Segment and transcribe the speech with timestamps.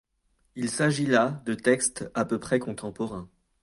[0.55, 3.29] Il s'agit là de textes à peu près contemporains.